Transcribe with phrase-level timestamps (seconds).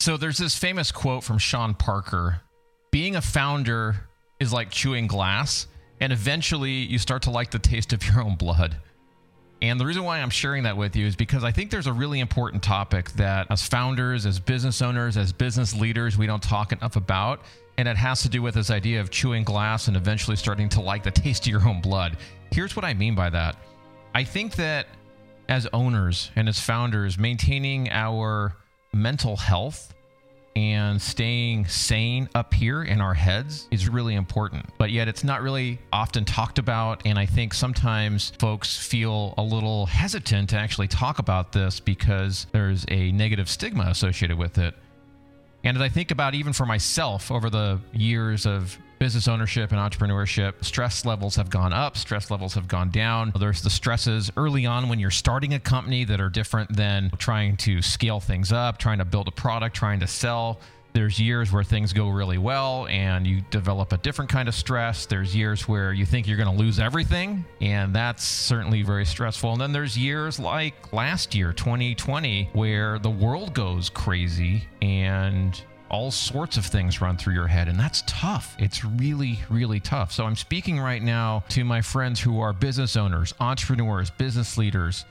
[0.00, 2.40] So there's this famous quote from Sean Parker
[2.92, 3.96] Being a founder
[4.38, 5.66] is like chewing glass,
[6.00, 8.76] and eventually you start to like the taste of your own blood.
[9.60, 11.92] And the reason why I'm sharing that with you is because I think there's a
[11.92, 16.70] really important topic that as founders, as business owners, as business leaders, we don't talk
[16.70, 17.40] enough about.
[17.76, 20.80] And it has to do with this idea of chewing glass and eventually starting to
[20.80, 22.18] like the taste of your own blood.
[22.52, 23.56] Here's what I mean by that
[24.14, 24.86] I think that
[25.48, 28.54] as owners and as founders, maintaining our
[28.92, 29.94] mental health
[30.56, 34.66] and staying sane up here in our heads is really important.
[34.76, 37.02] But yet, it's not really often talked about.
[37.04, 42.48] And I think sometimes folks feel a little hesitant to actually talk about this because
[42.50, 44.74] there's a negative stigma associated with it.
[45.62, 49.80] And as I think about even for myself over the years of business ownership and
[49.80, 53.32] entrepreneurship, stress levels have gone up, stress levels have gone down.
[53.38, 57.56] There's the stresses early on when you're starting a company that are different than trying
[57.58, 60.60] to scale things up, trying to build a product, trying to sell.
[60.94, 65.06] There's years where things go really well and you develop a different kind of stress.
[65.06, 69.52] There's years where you think you're going to lose everything, and that's certainly very stressful.
[69.52, 76.10] And then there's years like last year, 2020, where the world goes crazy and all
[76.10, 78.56] sorts of things run through your head, and that's tough.
[78.58, 80.12] It's really, really tough.
[80.12, 85.04] So, I'm speaking right now to my friends who are business owners, entrepreneurs, business leaders.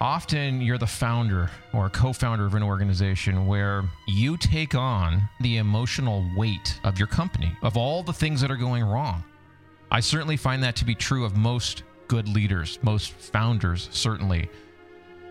[0.00, 5.58] Often you're the founder or co founder of an organization where you take on the
[5.58, 9.22] emotional weight of your company, of all the things that are going wrong.
[9.92, 14.50] I certainly find that to be true of most good leaders, most founders, certainly.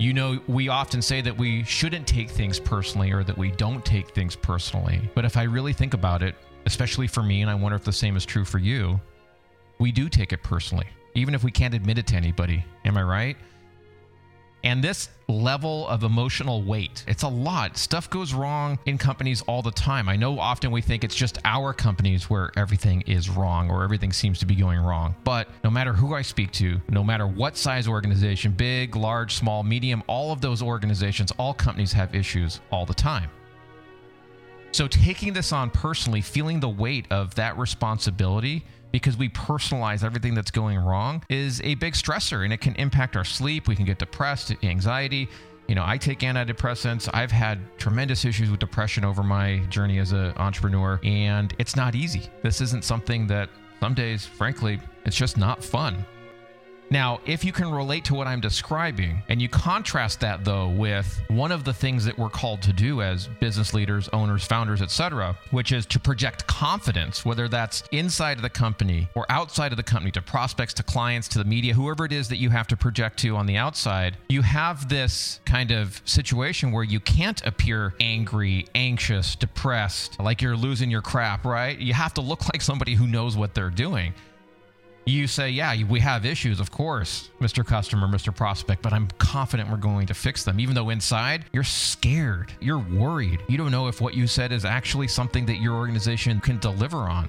[0.00, 3.84] You know, we often say that we shouldn't take things personally or that we don't
[3.84, 4.98] take things personally.
[5.14, 7.92] But if I really think about it, especially for me, and I wonder if the
[7.92, 8.98] same is true for you,
[9.78, 12.64] we do take it personally, even if we can't admit it to anybody.
[12.86, 13.36] Am I right?
[14.62, 17.78] And this level of emotional weight, it's a lot.
[17.78, 20.08] Stuff goes wrong in companies all the time.
[20.08, 24.12] I know often we think it's just our companies where everything is wrong or everything
[24.12, 25.14] seems to be going wrong.
[25.24, 29.62] But no matter who I speak to, no matter what size organization, big, large, small,
[29.62, 33.30] medium, all of those organizations, all companies have issues all the time.
[34.72, 40.34] So taking this on personally, feeling the weight of that responsibility because we personalize everything
[40.34, 43.68] that's going wrong is a big stressor and it can impact our sleep.
[43.68, 45.28] We can get depressed, anxiety.
[45.68, 47.08] You know, I take antidepressants.
[47.14, 51.94] I've had tremendous issues with depression over my journey as an entrepreneur, and it's not
[51.94, 52.28] easy.
[52.42, 56.04] This isn't something that some days, frankly, it's just not fun.
[56.92, 61.22] Now, if you can relate to what I'm describing, and you contrast that though with
[61.28, 65.38] one of the things that we're called to do as business leaders, owners, founders, etc.,
[65.52, 69.84] which is to project confidence, whether that's inside of the company or outside of the
[69.84, 72.76] company, to prospects, to clients, to the media, whoever it is that you have to
[72.76, 77.94] project to on the outside, you have this kind of situation where you can't appear
[78.00, 81.78] angry, anxious, depressed, like you're losing your crap, right?
[81.78, 84.12] You have to look like somebody who knows what they're doing
[85.06, 87.64] you say, Yeah, we have issues, of course, Mr.
[87.64, 88.34] Customer, Mr.
[88.34, 90.60] Prospect, but I'm confident we're going to fix them.
[90.60, 93.40] Even though inside you're scared, you're worried.
[93.48, 96.98] You don't know if what you said is actually something that your organization can deliver
[96.98, 97.28] on.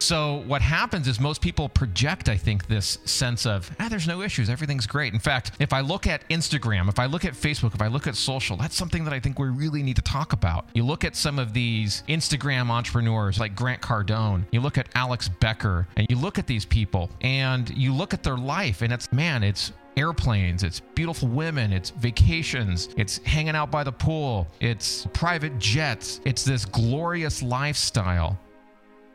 [0.00, 4.22] So what happens is most people project, I think, this sense of, ah, there's no
[4.22, 5.12] issues, everything's great.
[5.12, 8.06] In fact, if I look at Instagram, if I look at Facebook, if I look
[8.06, 10.68] at social, that's something that I think we really need to talk about.
[10.72, 15.28] You look at some of these Instagram entrepreneurs like Grant Cardone, you look at Alex
[15.28, 19.12] Becker, and you look at these people and you look at their life, and it's,
[19.12, 25.06] man, it's airplanes, it's beautiful women, it's vacations, it's hanging out by the pool, it's
[25.12, 28.38] private jets, it's this glorious lifestyle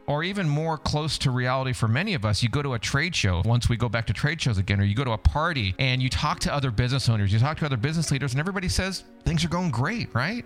[0.05, 3.15] or even more close to reality for many of us, you go to a trade
[3.15, 5.75] show once we go back to trade shows again, or you go to a party
[5.79, 8.67] and you talk to other business owners, you talk to other business leaders, and everybody
[8.67, 10.45] says things are going great, right?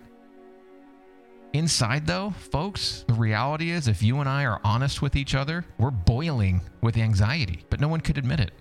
[1.53, 5.65] Inside, though, folks, the reality is if you and I are honest with each other,
[5.77, 8.51] we're boiling with anxiety, but no one could admit it.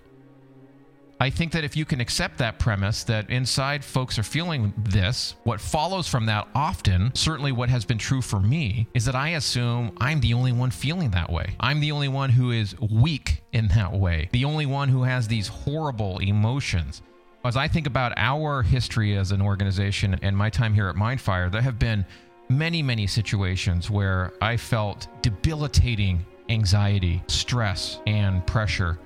[1.19, 5.35] I think that if you can accept that premise that inside folks are feeling this,
[5.45, 9.29] what follows from that often, certainly what has been true for me, is that I
[9.29, 11.55] assume I'm the only one feeling that way.
[11.59, 15.27] I'm the only one who is weak in that way, the only one who has
[15.27, 17.01] these horrible emotions.
[17.43, 21.51] As I think about our history as an organization and my time here at Mindfire,
[21.51, 22.05] there have been
[22.49, 28.99] many, many situations where I felt debilitating anxiety, stress, and pressure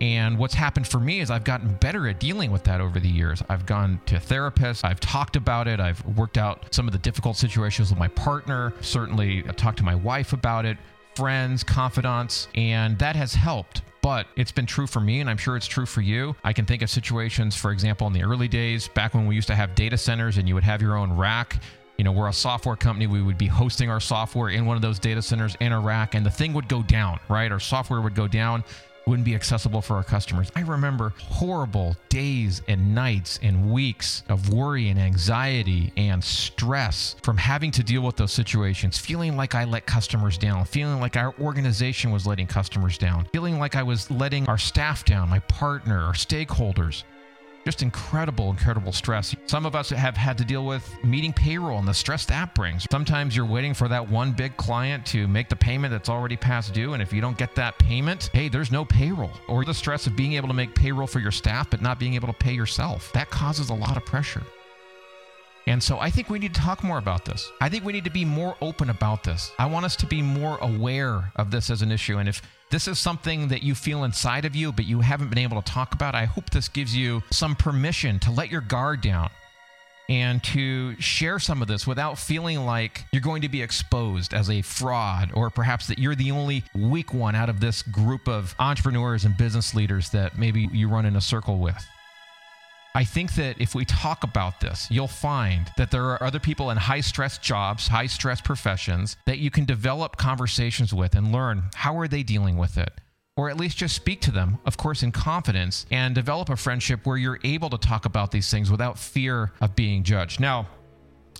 [0.00, 3.08] and what's happened for me is I've gotten better at dealing with that over the
[3.08, 3.42] years.
[3.48, 7.36] I've gone to therapists, I've talked about it, I've worked out some of the difficult
[7.36, 10.76] situations with my partner, certainly I've talked to my wife about it,
[11.14, 15.56] friends, confidants, and that has helped but it's been true for me and I'm sure
[15.56, 16.36] it's true for you.
[16.44, 19.48] I can think of situations, for example, in the early days, back when we used
[19.48, 21.60] to have data centers and you would have your own rack
[21.98, 23.06] you know, we're a software company.
[23.06, 26.14] We would be hosting our software in one of those data centers in a rack,
[26.14, 27.50] and the thing would go down, right?
[27.50, 28.64] Our software would go down,
[29.06, 30.50] wouldn't be accessible for our customers.
[30.56, 37.36] I remember horrible days and nights and weeks of worry and anxiety and stress from
[37.36, 41.32] having to deal with those situations, feeling like I let customers down, feeling like our
[41.40, 46.00] organization was letting customers down, feeling like I was letting our staff down, my partner,
[46.00, 47.04] our stakeholders
[47.66, 49.34] just incredible, incredible stress.
[49.46, 52.86] Some of us have had to deal with meeting payroll and the stress that brings.
[52.92, 56.72] Sometimes you're waiting for that one big client to make the payment that's already past
[56.72, 56.92] due.
[56.92, 59.32] And if you don't get that payment, hey, there's no payroll.
[59.48, 62.14] Or the stress of being able to make payroll for your staff, but not being
[62.14, 63.12] able to pay yourself.
[63.14, 64.42] That causes a lot of pressure.
[65.68, 67.50] And so I think we need to talk more about this.
[67.60, 69.50] I think we need to be more open about this.
[69.58, 72.18] I want us to be more aware of this as an issue.
[72.18, 72.40] And if
[72.70, 75.72] this is something that you feel inside of you, but you haven't been able to
[75.72, 79.30] talk about, I hope this gives you some permission to let your guard down
[80.08, 84.48] and to share some of this without feeling like you're going to be exposed as
[84.48, 88.54] a fraud or perhaps that you're the only weak one out of this group of
[88.60, 91.84] entrepreneurs and business leaders that maybe you run in a circle with.
[92.96, 96.70] I think that if we talk about this, you'll find that there are other people
[96.70, 101.64] in high stress jobs, high stress professions that you can develop conversations with and learn
[101.74, 102.90] how are they dealing with it
[103.36, 107.04] or at least just speak to them, of course, in confidence and develop a friendship
[107.04, 110.40] where you're able to talk about these things without fear of being judged.
[110.40, 110.66] Now,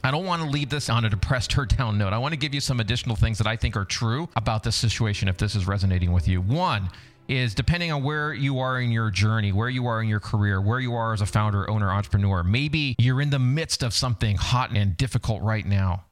[0.04, 2.12] I don't want to leave this on a depressed or down note.
[2.12, 4.76] I want to give you some additional things that I think are true about this
[4.76, 6.42] situation if this is resonating with you.
[6.42, 6.90] One,
[7.28, 10.60] is depending on where you are in your journey, where you are in your career,
[10.60, 12.42] where you are as a founder, owner, entrepreneur.
[12.42, 16.04] Maybe you're in the midst of something hot and difficult right now.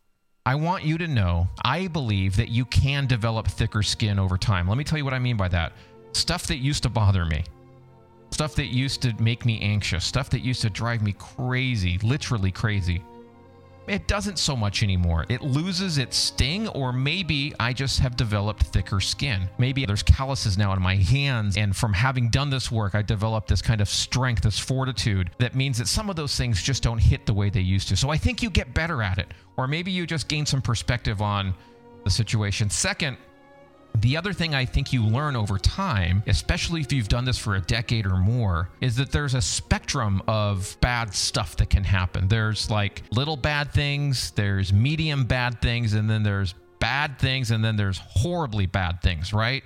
[0.47, 4.69] I want you to know I believe that you can develop thicker skin over time.
[4.69, 5.73] Let me tell you what I mean by that.
[6.13, 7.45] Stuff that used to bother me,
[8.31, 12.51] stuff that used to make me anxious, stuff that used to drive me crazy, literally
[12.51, 13.03] crazy
[13.87, 15.27] it doesn't so much anymore.
[15.29, 19.49] It loses its sting, or maybe I just have developed thicker skin.
[19.59, 23.49] Maybe there's calluses now on my hands, and from having done this work, I developed
[23.49, 26.99] this kind of strength, this fortitude that means that some of those things just don't
[26.99, 27.97] hit the way they used to.
[27.97, 31.21] So I think you get better at it, or maybe you just gain some perspective
[31.21, 31.55] on
[32.05, 32.71] the situation.
[32.71, 33.17] Second,
[34.01, 37.55] the other thing I think you learn over time, especially if you've done this for
[37.55, 42.29] a decade or more, is that there's a spectrum of bad stuff that can happen.
[42.29, 47.65] There's like little bad things, there's medium bad things, and then there's bad things, and
[47.65, 49.63] then there's horribly bad things, right?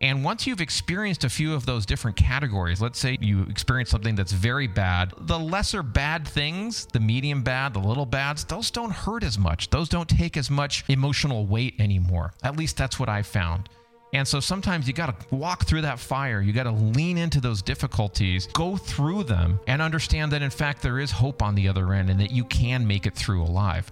[0.00, 4.14] And once you've experienced a few of those different categories, let's say you experience something
[4.14, 8.90] that's very bad, the lesser bad things, the medium bad, the little bads, those don't
[8.90, 9.70] hurt as much.
[9.70, 12.34] Those don't take as much emotional weight anymore.
[12.42, 13.68] At least that's what I found.
[14.12, 16.40] And so sometimes you got to walk through that fire.
[16.40, 20.82] You got to lean into those difficulties, go through them, and understand that in fact
[20.82, 23.90] there is hope on the other end and that you can make it through alive.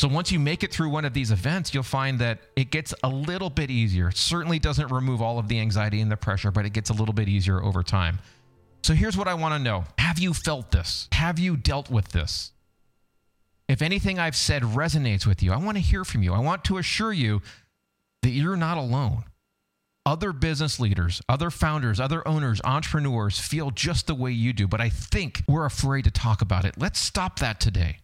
[0.00, 2.94] So once you make it through one of these events, you'll find that it gets
[3.02, 4.08] a little bit easier.
[4.08, 6.94] It certainly doesn't remove all of the anxiety and the pressure, but it gets a
[6.94, 8.18] little bit easier over time.
[8.82, 11.06] So here's what I want to know Have you felt this?
[11.12, 12.52] Have you dealt with this?
[13.68, 16.32] If anything I've said resonates with you, I want to hear from you.
[16.32, 17.42] I want to assure you
[18.22, 19.24] that you're not alone.
[20.06, 24.80] Other business leaders, other founders, other owners, entrepreneurs feel just the way you do, but
[24.80, 26.76] I think we're afraid to talk about it.
[26.78, 27.98] Let's stop that today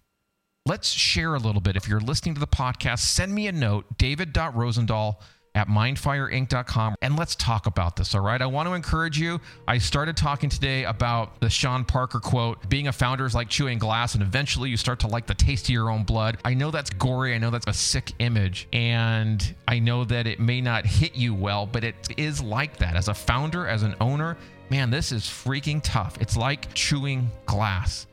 [0.67, 1.77] let's share a little bit.
[1.77, 5.17] If you're listening to the podcast, send me a note, david.rosendahl
[5.55, 8.43] at mindfireinc.com, and let's talk about this, all right?
[8.43, 9.41] I want to encourage you.
[9.67, 13.79] I started talking today about the Sean Parker quote being a founder is like chewing
[13.79, 16.37] glass, and eventually you start to like the taste of your own blood.
[16.45, 20.41] I know that's gory, I know that's a sick image, and I know that it
[20.41, 22.95] may not hit you well, but it is like that.
[22.95, 24.37] As a founder, as an owner,
[24.69, 26.19] man, this is freaking tough.
[26.21, 28.07] It's like chewing glass.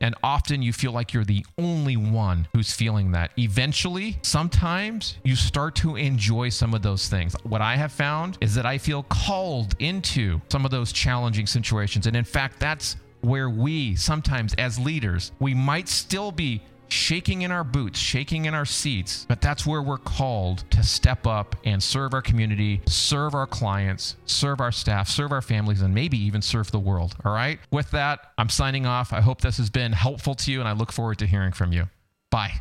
[0.00, 3.32] And often you feel like you're the only one who's feeling that.
[3.38, 7.34] Eventually, sometimes you start to enjoy some of those things.
[7.42, 12.06] What I have found is that I feel called into some of those challenging situations.
[12.06, 17.50] And in fact, that's where we sometimes, as leaders, we might still be shaking in
[17.50, 21.82] our boots, shaking in our seats, but that's where we're called to step up and
[21.82, 26.42] serve our community, serve our clients, serve our staff, serve our families, and maybe even
[26.42, 27.14] serve the world.
[27.24, 27.58] All right.
[27.70, 29.12] With that, I'm signing off.
[29.12, 31.72] I hope this has been helpful to you, and I look forward to hearing from
[31.72, 31.88] you.
[32.30, 32.52] Bye.